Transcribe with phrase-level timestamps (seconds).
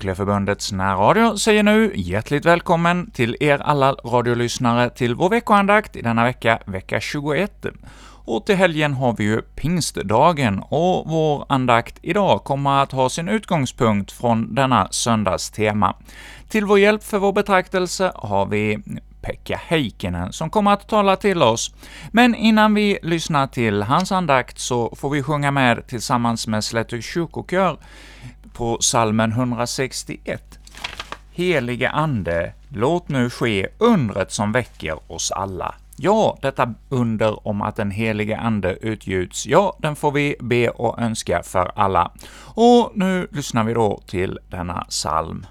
[0.00, 6.24] Frikyrkliga närradio säger nu hjärtligt välkommen till er alla radiolyssnare till vår veckoandakt i denna
[6.24, 7.66] vecka, vecka 21.
[8.24, 13.28] Och till helgen har vi ju pingstdagen, och vår andakt idag kommer att ha sin
[13.28, 15.96] utgångspunkt från denna söndags tema.
[16.48, 18.78] Till vår hjälp för vår betraktelse har vi
[19.22, 21.74] Pekka Heikkinen som kommer att tala till oss.
[22.12, 27.02] Men innan vi lyssnar till hans andakt så får vi sjunga med tillsammans med Slättö
[27.02, 27.78] kyrkokör
[28.52, 30.58] på salmen 161.
[31.32, 35.74] Helige Ande, låt nu ske undret som väcker oss alla.
[35.96, 40.98] Ja, detta under om att den helige Ande utgjuts, ja, den får vi be och
[40.98, 42.12] önska för alla.
[42.54, 45.46] Och nu lyssnar vi då till denna psalm.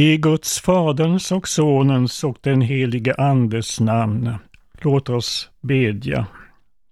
[0.00, 4.34] I Guds Faderns och Sonens och den helige Andes namn.
[4.82, 6.26] Låt oss bedja.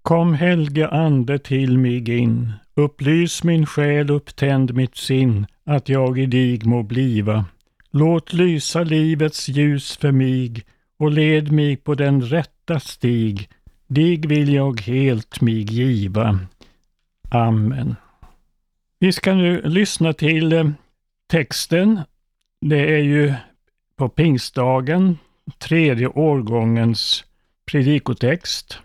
[0.02, 6.26] Kom helge Ande till mig in, upplys min själ, upptänd mitt sinn, att jag i
[6.26, 7.44] dig må bliva.
[7.90, 10.64] Låt lysa livets ljus för mig
[10.98, 13.48] och led mig på den rätta stig.
[13.86, 16.38] Dig vill jag helt mig giva.
[17.30, 17.96] Amen.
[18.98, 20.70] Vi ska nu lyssna till eh,
[21.30, 22.00] texten
[22.60, 23.34] det är ju
[23.96, 25.18] på pingstdagen,
[25.58, 27.24] tredje årgångens
[27.70, 28.78] predikotext.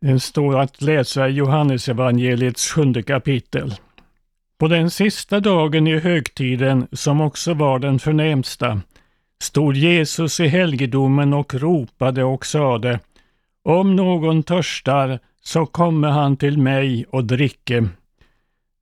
[0.00, 3.74] Den står att läsa i Johannesevangeliets sjunde kapitel.
[4.58, 8.80] På den sista dagen i högtiden, som också var den förnämsta,
[9.42, 13.00] stod Jesus i helgedomen och ropade och sade
[13.64, 17.88] Om någon törstar, så kommer han till mig och dricke.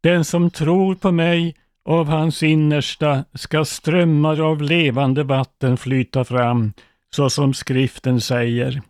[0.03, 1.55] Den som tror på mig,
[1.89, 6.73] av hans innersta ska strömmar av levande vatten flyta fram,
[7.11, 8.83] så som skriften säger.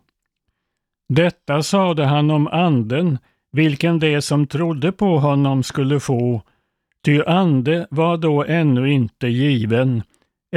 [1.08, 3.18] Detta sade han om anden,
[3.52, 6.42] vilken de som trodde på honom skulle få,
[7.04, 10.02] ty ande var då ännu inte given,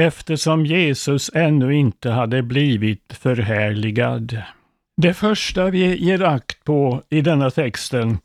[0.00, 4.42] eftersom Jesus ännu inte hade blivit förhärligad.
[4.96, 8.18] Det första vi ger akt på i denna texten,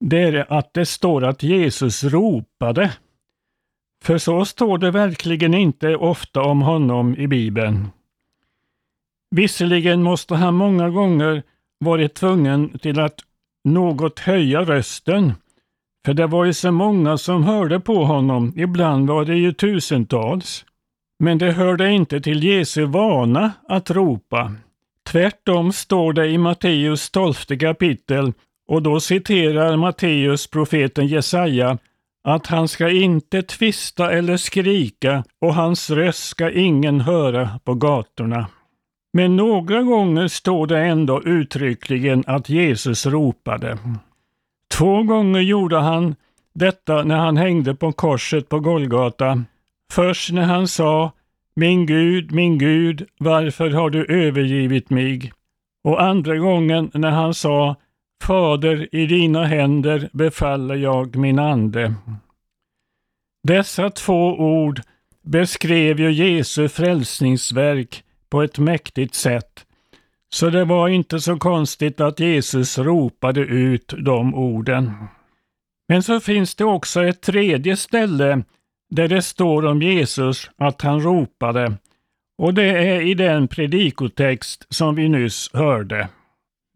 [0.00, 2.92] det är att det står att Jesus ropade.
[4.06, 7.88] För så står det verkligen inte ofta om honom i Bibeln.
[9.30, 11.42] Visserligen måste han många gånger
[11.78, 13.20] varit tvungen till att
[13.64, 15.32] något höja rösten,
[16.06, 20.64] för det var ju så många som hörde på honom, ibland var det ju tusentals.
[21.18, 24.52] Men det hörde inte till Jesu vana att ropa.
[25.06, 28.32] Tvärtom står det i Matteus 12 kapitel,
[28.68, 31.78] och då citerar Matteus profeten Jesaja,
[32.26, 38.46] att han ska inte tvista eller skrika och hans röst ska ingen höra på gatorna.
[39.12, 43.78] Men några gånger står det ändå uttryckligen att Jesus ropade.
[44.74, 46.14] Två gånger gjorde han
[46.54, 49.42] detta när han hängde på korset på Golgata.
[49.92, 51.12] Först när han sa
[51.56, 55.32] Min Gud, min Gud, varför har du övergivit mig?
[55.84, 57.76] Och andra gången när han sa
[58.22, 61.94] Fader, i dina händer befaller jag min ande.
[63.42, 64.80] Dessa två ord
[65.22, 69.66] beskrev ju Jesu frälsningsverk på ett mäktigt sätt.
[70.34, 74.92] Så det var inte så konstigt att Jesus ropade ut de orden.
[75.88, 78.42] Men så finns det också ett tredje ställe
[78.90, 81.76] där det står om Jesus att han ropade
[82.38, 86.08] och det är i den predikotext som vi nyss hörde.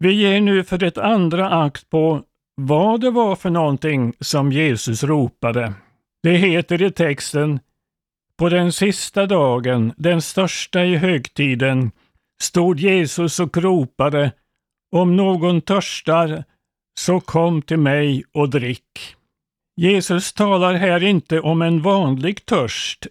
[0.03, 2.23] Vi ger nu för ett andra akt på
[2.55, 5.73] vad det var för någonting som Jesus ropade.
[6.23, 7.59] Det heter i texten
[8.37, 11.91] På den sista dagen, den största i högtiden,
[12.41, 14.31] stod Jesus och ropade
[14.91, 16.43] Om någon törstar,
[16.99, 19.15] så kom till mig och drick.
[19.75, 23.07] Jesus talar här inte om en vanlig törst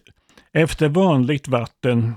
[0.53, 2.13] efter vanligt vatten.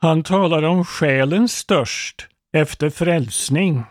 [0.00, 3.84] Han talar om själens törst efter frälsning.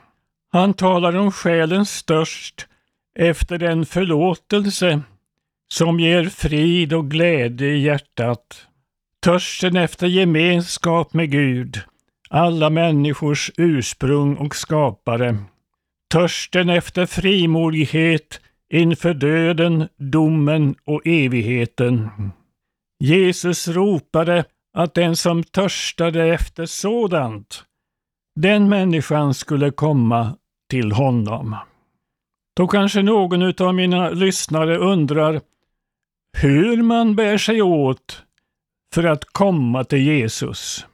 [0.52, 2.68] Han talar om själens störst
[3.20, 5.02] efter den förlåtelse
[5.74, 8.68] som ger frid och glädje i hjärtat.
[9.24, 11.82] Törsten efter gemenskap med Gud,
[12.30, 15.38] alla människors ursprung och skapare.
[16.12, 18.42] Törsten efter frimodighet
[18.74, 22.10] inför döden, domen och evigheten.
[23.00, 27.64] Jesus ropade att den som törstade efter sådant
[28.38, 30.38] den människan skulle komma
[30.70, 31.56] till honom.
[32.56, 35.42] Då kanske någon av mina lyssnare undrar
[36.38, 38.24] hur man bär sig åt
[38.94, 40.86] för att komma till Jesus.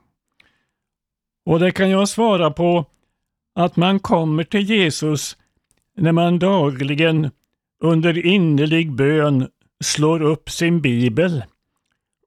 [1.45, 2.85] Och det kan jag svara på
[3.55, 5.37] att man kommer till Jesus
[5.97, 7.31] när man dagligen
[7.83, 9.47] under innerlig bön
[9.83, 11.43] slår upp sin bibel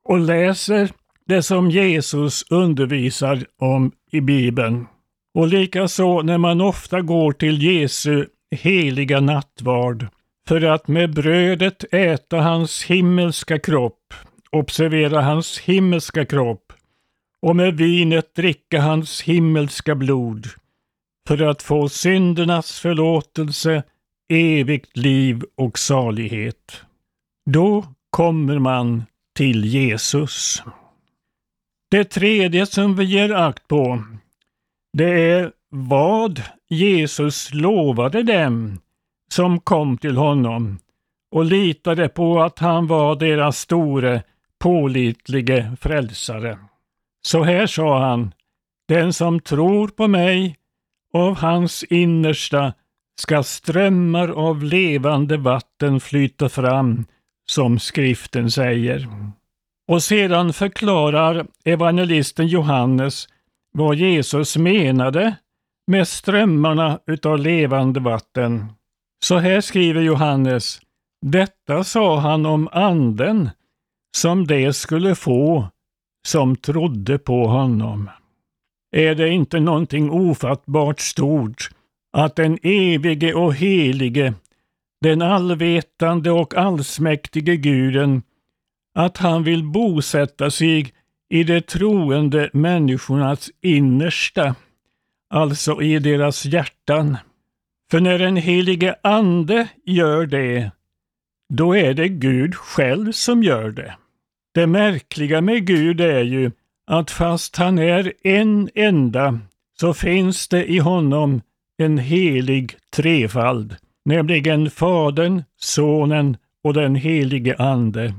[0.05, 0.91] och läser
[1.27, 4.87] det som Jesus undervisar om i Bibeln.
[5.37, 10.07] Och likaså när man ofta går till Jesu heliga nattvard
[10.49, 14.15] för att med brödet äta hans himmelska kropp,
[14.51, 16.73] observera hans himmelska kropp,
[17.43, 20.47] och med vinet dricka hans himmelska blod,
[21.29, 23.83] för att få syndernas förlåtelse,
[24.29, 26.83] evigt liv och salighet.
[27.51, 30.63] Då kommer man till Jesus.
[31.91, 34.03] Det tredje som vi ger akt på,
[34.97, 38.81] det är vad Jesus lovade dem
[39.31, 40.79] som kom till honom
[41.31, 44.23] och litade på att han var deras store,
[44.59, 46.59] pålitlige frälsare.
[47.23, 48.33] Så här sa han,
[48.89, 50.57] den som tror på mig,
[51.15, 52.73] av hans innersta
[53.21, 57.05] ska strömmar av levande vatten flyta fram,
[57.47, 59.09] som skriften säger.
[59.89, 63.29] Och sedan förklarar evangelisten Johannes
[63.77, 65.37] vad Jesus menade
[65.87, 68.67] med strömmarna utav levande vatten.
[69.25, 70.81] Så här skriver Johannes,
[71.27, 73.51] detta sa han om anden
[74.17, 75.69] som de skulle få
[76.27, 78.11] som trodde på honom.
[78.97, 81.71] Är det inte någonting ofattbart stort
[82.13, 84.35] att den evige och helige,
[85.01, 88.23] den allvetande och allsmäktige guden,
[88.99, 90.93] att han vill bosätta sig
[91.31, 94.55] i de troende människornas innersta,
[95.31, 97.17] alltså i deras hjärtan.
[97.91, 100.71] För när den helige Ande gör det,
[101.49, 103.97] då är det Gud själv som gör det.
[104.55, 106.51] Det märkliga med Gud är ju
[106.87, 109.39] att fast han är en enda
[109.81, 111.43] så finns det i honom
[111.79, 113.77] en helig trefald.
[114.05, 118.15] nämligen Fadern, Sonen och den helige Ande.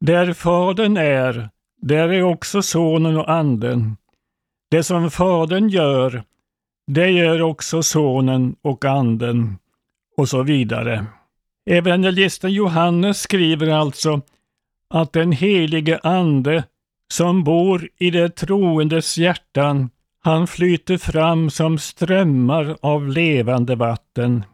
[0.00, 1.48] Där Fadern är,
[1.84, 3.96] där är också Sonen och Anden.
[4.70, 6.22] Det som Fadern gör,
[6.86, 9.58] det gör också Sonen och Anden
[10.16, 11.06] och så vidare.
[11.70, 14.20] Evangelisten Johannes skriver alltså
[14.88, 16.64] att den helige Ande
[17.12, 24.44] som bor i det troendes hjärtan, han flyter fram som strömmar av levande vatten.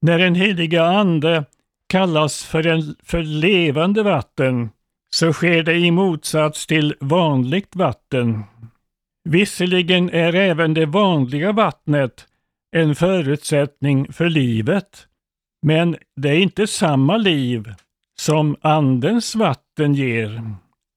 [0.00, 1.44] När den heliga Ande
[1.88, 4.70] kallas för, en, för levande vatten
[5.16, 8.44] så sker det i motsats till vanligt vatten.
[9.24, 12.26] Visserligen är även det vanliga vattnet
[12.76, 15.06] en förutsättning för livet,
[15.62, 17.74] men det är inte samma liv
[18.18, 20.54] som Andens vatten ger.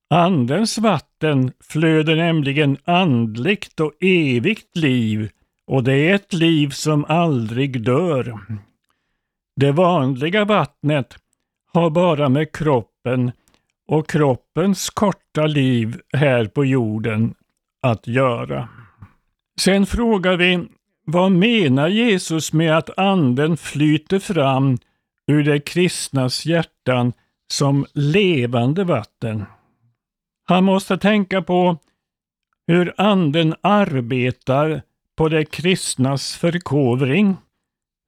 [0.09, 5.29] Andens vatten flöder nämligen andligt och evigt liv
[5.67, 8.39] och det är ett liv som aldrig dör.
[9.55, 11.15] Det vanliga vattnet
[11.73, 13.31] har bara med kroppen
[13.89, 17.34] och kroppens korta liv här på jorden
[17.81, 18.69] att göra.
[19.62, 20.67] Sen frågar vi,
[21.05, 24.77] vad menar Jesus med att anden flyter fram
[25.27, 27.13] ur det kristnas hjärtan
[27.53, 29.46] som levande vatten?
[30.48, 31.77] Han måste tänka på
[32.67, 34.81] hur anden arbetar
[35.17, 37.38] på det kristnas förkovring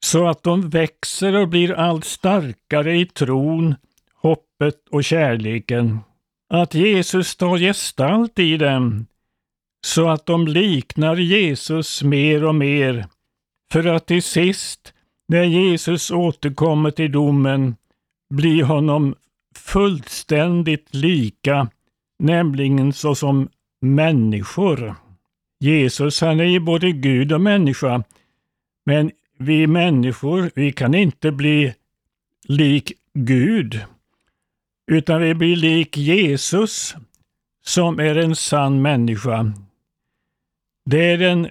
[0.06, 3.76] så att de växer och blir allt starkare i tron,
[4.62, 6.00] hoppet och kärleken.
[6.50, 9.06] Att Jesus tar gestalt i dem
[9.86, 13.06] så att de liknar Jesus mer och mer
[13.72, 14.94] för att till sist,
[15.28, 17.76] när Jesus återkommer till domen,
[18.34, 19.16] bli honom
[19.56, 21.68] fullständigt lika,
[22.20, 23.50] nämligen såsom
[23.82, 24.96] människor.
[25.60, 28.04] Jesus han är ju både Gud och människa,
[28.86, 31.74] men vi människor, vi kan inte bli
[32.48, 33.80] lik Gud,
[34.92, 36.96] utan vi blir lik Jesus
[37.66, 39.54] som är en sann människa.
[40.86, 41.50] Det är den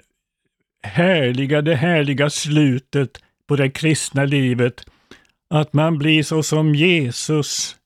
[0.83, 4.87] härliga, det härliga slutet på det kristna livet,
[5.51, 7.77] att man blir så som Jesus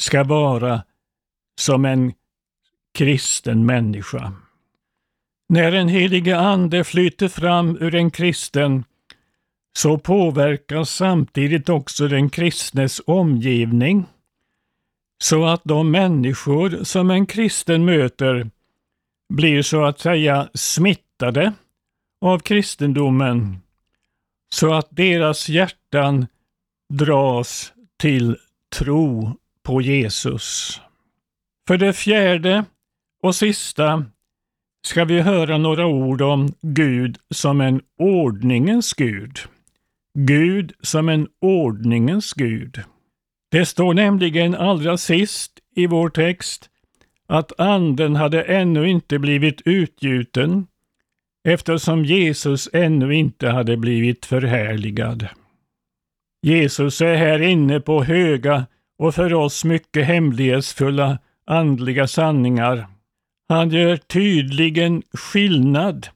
[0.00, 0.82] ska vara
[1.60, 2.12] som en
[2.94, 4.32] kristen människa.
[5.48, 8.84] När den helige Ande flyter fram ur en kristen
[9.76, 14.06] så påverkas samtidigt också den kristnes omgivning
[15.18, 18.50] så att de människor som en kristen möter
[19.34, 21.52] blir så att säga smittade
[22.20, 23.56] av kristendomen
[24.50, 26.26] så att deras hjärtan
[26.92, 28.36] dras till
[28.76, 30.80] tro på Jesus.
[31.68, 32.64] För det fjärde
[33.22, 34.04] och sista
[34.86, 39.38] ska vi höra några ord om Gud som en ordningens Gud.
[40.14, 42.82] Gud som en ordningens Gud.
[43.50, 46.70] Det står nämligen allra sist i vår text
[47.26, 50.66] att anden hade ännu inte blivit utgjuten
[51.48, 55.28] eftersom Jesus ännu inte hade blivit förhärligad.
[56.42, 58.66] Jesus är här inne på höga
[58.98, 62.86] och för oss mycket hemlighetsfulla andliga sanningar.
[63.48, 66.08] Han gör tydligen skillnad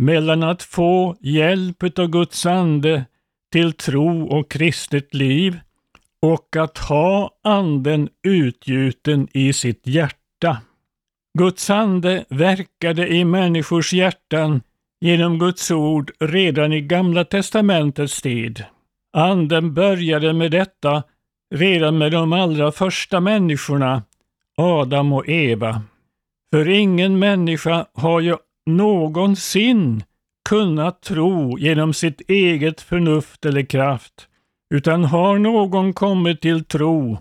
[0.00, 3.04] mellan att få hjälp av Guds ande
[3.52, 5.60] till tro och kristet liv
[6.26, 10.58] och att ha anden utgjuten i sitt hjärta.
[11.38, 14.62] Guds ande verkade i människors hjärtan
[15.00, 18.64] genom Guds ord redan i Gamla testamentets tid.
[19.16, 21.02] Anden började med detta
[21.54, 24.02] redan med de allra första människorna,
[24.56, 25.82] Adam och Eva.
[26.52, 30.02] För ingen människa har ju någonsin
[30.48, 34.28] kunnat tro genom sitt eget förnuft eller kraft,
[34.74, 37.18] utan har någon kommit till tro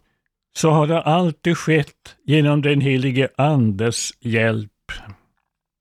[0.57, 4.71] så har det alltid skett genom den helige Andes hjälp.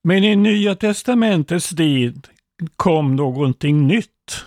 [0.05, 2.29] Men i Nya testamentets tid
[2.77, 4.45] kom någonting nytt.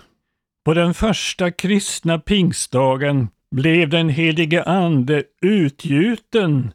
[0.64, 6.72] På den första kristna pingstdagen blev den helige Ande utgjuten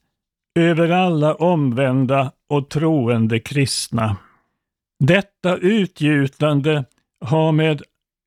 [0.60, 4.18] över alla omvända och troende kristna.
[5.00, 6.86] Detta utgjutande
[7.26, 7.82] har med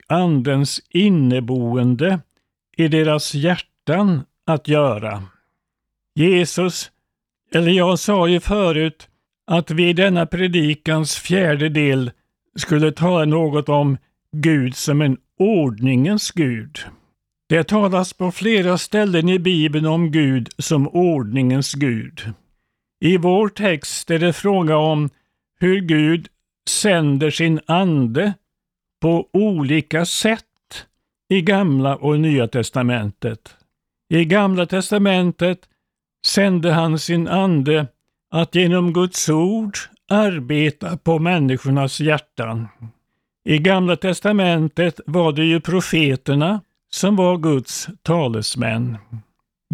[0.08, 2.20] Andens inneboende
[2.76, 5.22] i deras hjärtan att göra.
[6.14, 6.90] Jesus,
[7.54, 9.08] eller jag sa ju förut
[9.46, 12.10] att vi i denna predikans fjärde del
[12.56, 13.96] skulle tala något om
[14.32, 16.78] Gud som en ordningens Gud.
[17.48, 22.32] Det talas på flera ställen i Bibeln om Gud som ordningens Gud.
[23.00, 25.10] I vår text är det fråga om
[25.58, 26.28] hur Gud
[26.68, 28.34] sänder sin ande
[29.00, 30.44] på olika sätt
[31.28, 33.56] i Gamla och Nya testamentet.
[34.08, 35.58] I Gamla testamentet
[36.26, 37.86] sände han sin ande
[38.30, 42.68] att genom Guds ord arbeta på människornas hjärtan.
[43.44, 46.60] I Gamla testamentet var det ju profeterna
[46.90, 48.98] som var Guds talesmän.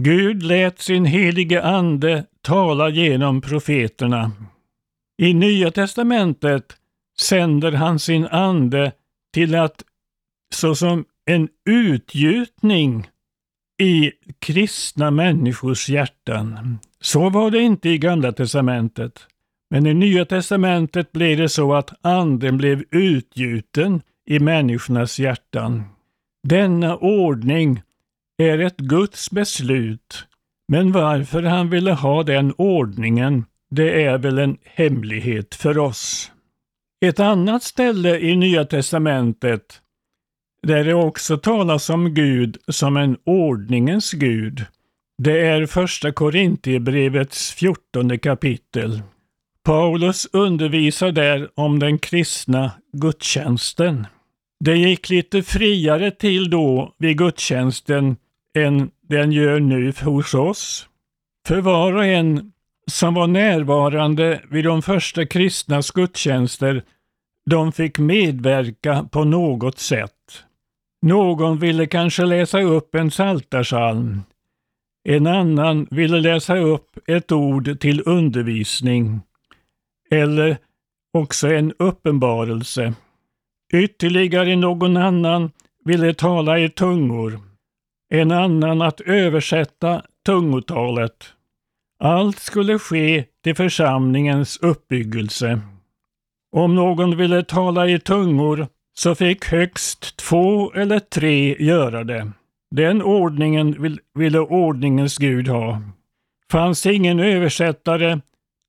[0.00, 4.32] Gud lät sin helige ande tala genom profeterna.
[5.18, 6.76] I Nya testamentet
[7.20, 8.92] sänder han sin ande
[9.32, 9.82] till att
[10.54, 13.06] såsom en utgjutning
[13.80, 16.78] i kristna människors hjärtan.
[17.00, 19.26] Så var det inte i Gamla testamentet.
[19.70, 25.82] Men i Nya testamentet blev det så att anden blev utgjuten i människornas hjärtan.
[26.48, 27.82] Denna ordning
[28.38, 30.26] är ett Guds beslut,
[30.68, 36.32] men varför han ville ha den ordningen, det är väl en hemlighet för oss.
[37.04, 39.80] Ett annat ställe i Nya testamentet
[40.66, 44.64] där det också talas om Gud som en ordningens Gud,
[45.22, 49.02] det är första Korintierbrevets fjortonde kapitel.
[49.64, 54.06] Paulus undervisar där om den kristna gudstjänsten.
[54.64, 58.16] Det gick lite friare till då vid gudstjänsten
[58.56, 60.88] än den gör nu hos oss.
[61.46, 62.51] För var och en
[62.92, 66.82] som var närvarande vid de första kristnas gudstjänster,
[67.50, 70.44] de fick medverka på något sätt.
[71.02, 74.22] Någon ville kanske läsa upp en saltarsalm.
[75.08, 79.20] En annan ville läsa upp ett ord till undervisning
[80.10, 80.56] eller
[81.12, 82.94] också en uppenbarelse.
[83.72, 85.50] Ytterligare någon annan
[85.84, 87.40] ville tala i tungor,
[88.10, 91.32] en annan att översätta tungotalet.
[92.04, 95.60] Allt skulle ske till församlingens uppbyggelse.
[96.56, 102.32] Om någon ville tala i tungor så fick högst två eller tre göra det.
[102.70, 105.82] Den ordningen ville ordningens Gud ha.
[106.50, 108.20] Fanns ingen översättare,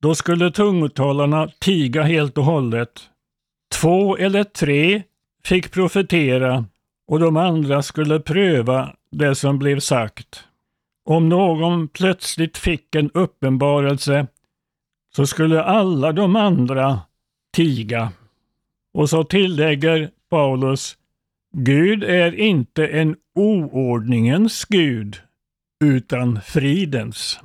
[0.02, 3.02] då skulle tungotalarna tiga helt och hållet.
[3.74, 5.02] Två eller tre
[5.44, 6.64] fick profetera
[7.08, 10.44] och de andra skulle pröva det som blev sagt.
[11.04, 14.26] Om någon plötsligt fick en uppenbarelse
[15.16, 17.00] så skulle alla de andra
[17.54, 18.12] tiga.
[18.94, 20.96] Och så tillägger Paulus,
[21.56, 25.16] Gud är inte en oordningens Gud,
[25.84, 27.40] utan fridens.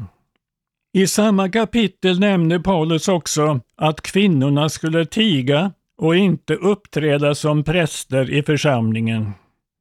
[0.93, 8.31] I samma kapitel nämner Paulus också att kvinnorna skulle tiga och inte uppträda som präster
[8.31, 9.31] i församlingen.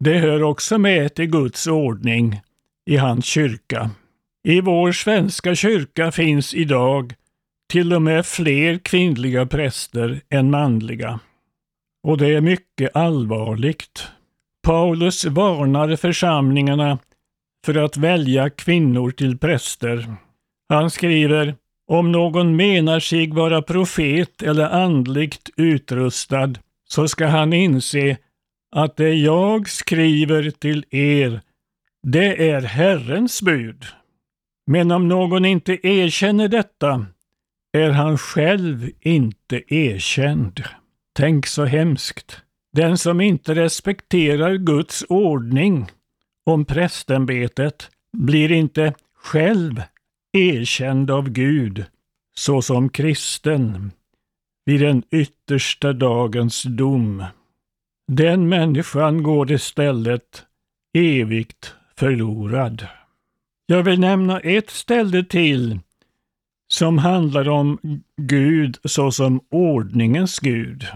[0.00, 2.40] Det hör också med till Guds ordning
[2.88, 3.90] i hans kyrka.
[4.48, 7.14] I vår svenska kyrka finns idag
[7.72, 11.20] till och med fler kvinnliga präster än manliga.
[12.02, 14.08] Och det är mycket allvarligt.
[14.66, 16.98] Paulus varnar församlingarna
[17.66, 20.16] för att välja kvinnor till präster.
[20.68, 21.54] Han skriver
[21.90, 26.54] om någon menar sig vara profet eller andligt utrustad
[26.88, 28.16] så ska han inse
[28.76, 31.40] att det jag skriver till er,
[32.12, 33.84] det är Herrens bud.
[34.66, 37.06] Men om någon inte erkänner detta
[37.72, 40.64] är han själv inte erkänd.
[41.12, 42.42] Tänk så hemskt.
[42.72, 45.86] Den som inte respekterar Guds ordning
[46.46, 49.82] om prästämbetet blir inte själv
[50.32, 51.84] erkänd av Gud
[52.34, 53.92] såsom kristen
[54.64, 57.24] vid den yttersta dagens dom.
[58.12, 60.44] Den människan går istället
[60.98, 62.86] evigt förlorad.
[63.66, 65.78] Jag vill nämna ett ställe till
[66.68, 67.78] som handlar om
[68.16, 70.86] Gud såsom ordningens Gud.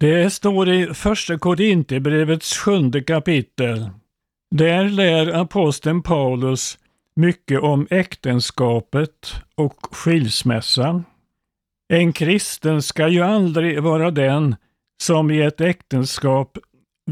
[0.00, 3.90] Det står i Första Korinthierbrevets sjunde kapitel.
[4.50, 6.78] Där lär aposteln Paulus
[7.16, 11.04] mycket om äktenskapet och skilsmässan.
[11.88, 14.56] En kristen ska ju aldrig vara den
[15.02, 16.58] som i ett äktenskap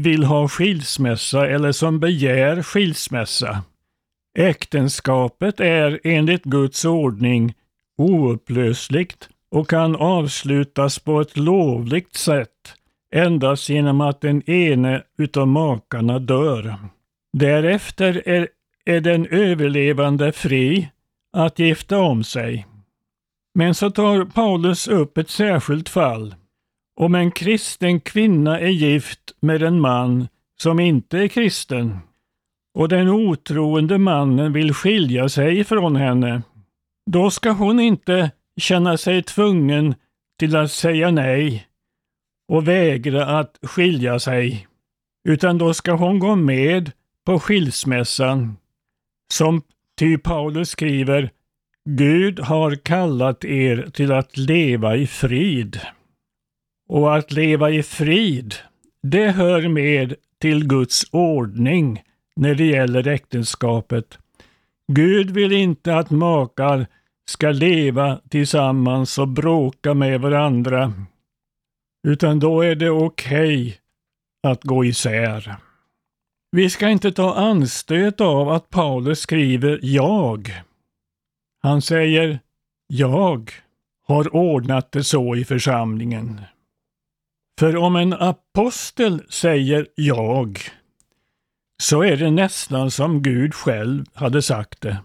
[0.01, 3.63] vill ha skilsmässa eller som begär skilsmässa.
[4.37, 7.53] Äktenskapet är enligt Guds ordning
[7.97, 12.75] oupplösligt och kan avslutas på ett lovligt sätt
[13.11, 16.75] endast genom att den ene utav makarna dör.
[17.33, 18.47] Därefter är,
[18.85, 20.89] är den överlevande fri
[21.33, 22.67] att gifta om sig.
[23.53, 26.35] Men så tar Paulus upp ett särskilt fall.
[27.01, 30.27] Om en kristen kvinna är gift med en man
[30.61, 31.97] som inte är kristen
[32.73, 36.41] och den otroende mannen vill skilja sig från henne,
[37.11, 39.95] då ska hon inte känna sig tvungen
[40.39, 41.67] till att säga nej
[42.47, 44.67] och vägra att skilja sig.
[45.27, 46.91] utan då ska hon gå med
[47.25, 48.57] på skilsmässan.
[49.33, 49.61] Som
[49.99, 51.31] ty Paulus skriver,
[51.89, 55.79] Gud har kallat er till att leva i frid.
[56.91, 58.55] Och att leva i frid,
[59.03, 62.03] det hör med till Guds ordning
[62.35, 64.17] när det gäller äktenskapet.
[64.87, 66.87] Gud vill inte att makar
[67.25, 70.93] ska leva tillsammans och bråka med varandra,
[72.07, 73.73] utan då är det okej okay
[74.43, 75.55] att gå isär.
[76.51, 80.61] Vi ska inte ta anstöt av att Paulus skriver jag.
[81.61, 82.39] Han säger
[82.87, 83.51] jag
[84.07, 86.41] har ordnat det så i församlingen.
[87.61, 90.59] För om en apostel säger jag,
[91.83, 94.97] så är det nästan som Gud själv hade sagt det.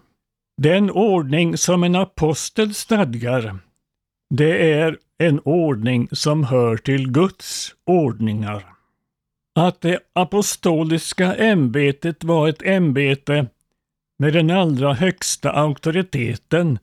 [0.61, 3.59] Den ordning som en apostel stadgar,
[4.29, 8.65] det är en ordning som hör till Guds ordningar.
[9.59, 13.47] Att det apostoliska ämbetet var ett ämbete
[14.19, 16.79] med den allra högsta auktoriteten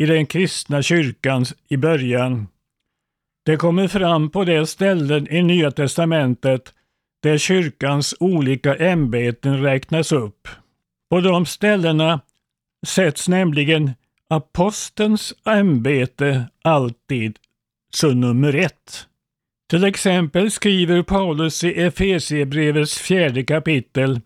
[0.00, 2.46] i den kristna kyrkan i början.
[3.48, 6.74] Det kommer fram på de ställen i Nya testamentet
[7.22, 10.48] där kyrkans olika ämbeten räknas upp.
[11.10, 12.20] På de ställena
[12.86, 13.90] sätts nämligen
[14.30, 17.36] apostelns ämbete alltid
[17.94, 19.06] som nummer ett.
[19.70, 24.20] Till exempel skriver Paulus i Efesierbrevets fjärde kapitel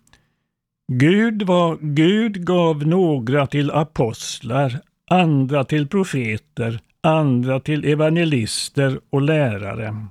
[0.93, 4.81] Gud var Gud gav några till apostlar,
[5.11, 10.07] andra till profeter, andra till evangelister och lärare.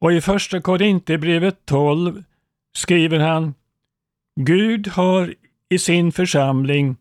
[0.00, 2.24] Och i första Korinthierbrevet 12
[2.76, 3.54] skriver han
[4.40, 5.34] Gud har
[5.68, 6.96] i sin församling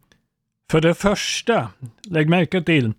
[0.72, 1.70] för det första,
[2.04, 2.94] lägg märke till,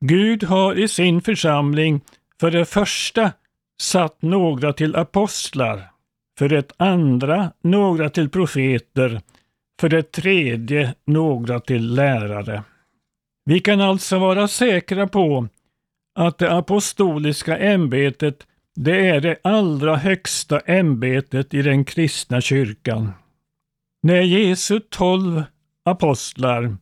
[0.00, 2.00] Gud har i sin församling
[2.40, 3.32] för det första
[3.80, 5.90] satt några till apostlar,
[6.38, 9.20] för det andra några till profeter,
[9.80, 12.62] för det tredje några till lärare.
[13.44, 15.48] Vi kan alltså vara säkra på
[16.14, 23.12] att det apostoliska ämbetet det är det allra högsta ämbetet i den kristna kyrkan.
[24.02, 25.42] När Jesu tolv
[25.84, 26.76] apostlar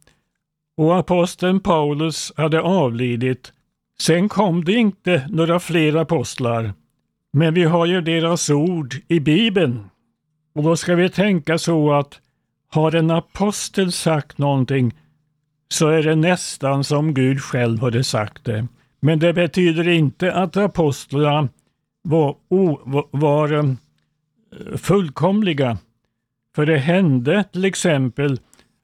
[0.77, 3.53] och aposteln Paulus hade avlidit,
[4.01, 6.73] sen kom det inte några fler apostlar,
[7.33, 9.91] men vi har ju deras ord i Bibeln.
[10.55, 12.21] Och då ska vi tänka så att
[12.69, 14.95] har en apostel sagt någonting
[15.69, 18.67] så är det nästan som Gud själv hade sagt det.
[19.01, 21.49] Men det betyder inte att apostlarna
[22.03, 25.79] var, o, var eh, fullkomliga.
[26.55, 28.41] För det hände till exempel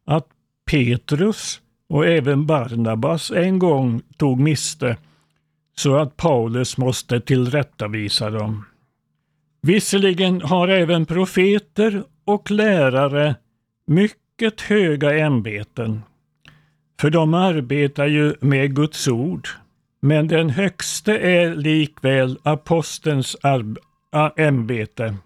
[0.07, 0.27] att
[0.71, 4.97] Petrus och även Barnabas en gång tog miste
[5.77, 8.65] så att Paulus måste tillrättavisa dem.
[9.63, 13.35] Visserligen har även profeter och lärare
[13.87, 16.03] mycket höga ämbeten,
[17.01, 19.49] för de arbetar ju med Guds ord.
[20.01, 23.37] Men den högste är likväl apostelns
[24.37, 25.17] ämbete.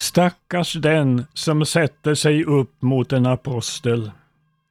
[0.00, 4.10] Stackars den som sätter sig upp mot en apostel.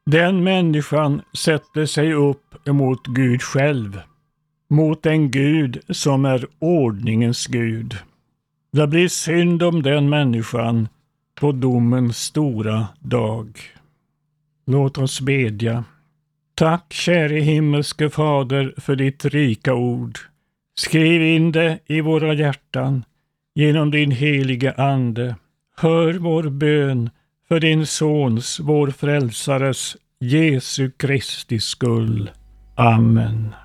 [0.06, 4.02] Den människan sätter sig upp mot Gud själv
[4.70, 7.98] mot en Gud som är ordningens Gud.
[8.72, 10.88] Det blir synd om den människan
[11.36, 13.60] på domens stora dag.
[14.66, 15.84] Låt oss bedja.
[16.58, 20.20] Tack käre himmelske Fader för ditt rika ord.
[20.80, 23.06] Skriv in det i våra hjärtan
[23.56, 25.36] genom din helige Ande.
[25.78, 27.10] Hör vår bön
[27.48, 32.32] för din Sons, vår Frälsares, Jesu Kristi skull.
[32.76, 33.56] Amen.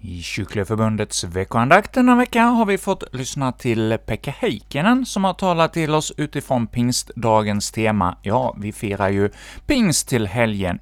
[0.00, 5.72] I Kyckleförbundets veckoandakt denna vecka har vi fått lyssna till Pekka Heikkinen som har talat
[5.72, 8.16] till oss utifrån pingstdagens tema.
[8.22, 9.30] Ja, vi firar ju
[9.66, 10.78] pingst till helgen.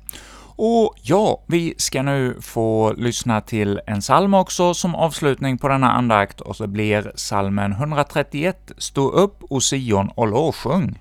[0.61, 5.93] Och ja, vi ska nu få lyssna till en psalm också som avslutning på denna
[5.93, 10.99] andakt, och så blir psalmen 131 ”Stå upp, o Sion, och lovsjung”.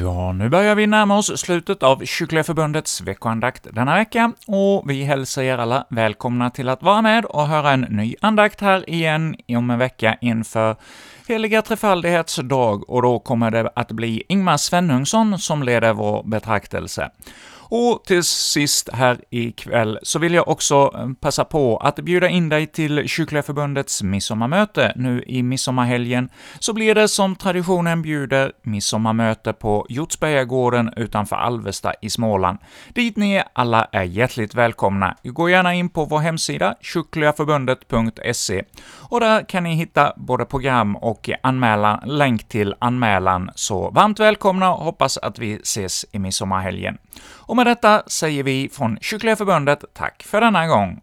[0.00, 5.04] Ja, nu börjar vi närma oss slutet av Kyrkliga Förbundets veckoandakt denna vecka, och vi
[5.04, 9.36] hälsar er alla välkomna till att vara med och höra en ny andakt här igen
[9.48, 10.76] om en vecka inför
[11.28, 17.10] Heliga Trefaldighets dag, och då kommer det att bli Ingmar Svenungsson som leder vår betraktelse.
[17.70, 22.48] Och till sist här ikväll så vill jag också eh, passa på att bjuda in
[22.48, 24.92] dig till Kyrkliga Förbundets midsommarmöte.
[24.96, 26.28] Nu i midsommarhelgen
[26.58, 32.58] så blir det som traditionen bjuder midsommarmöte på Hjortsbergagården utanför Alvesta i Småland.
[32.94, 35.16] Dit ni alla är hjärtligt välkomna.
[35.22, 38.62] Gå gärna in på vår hemsida, kyrkligaförbundet.se,
[39.10, 44.74] och där kan ni hitta både program och anmälan, länk till anmälan, så varmt välkomna
[44.74, 46.98] och hoppas att vi ses i midsommarhelgen.
[47.24, 51.00] Och med detta säger vi från Kyrkliga Förbundet tack för denna gång.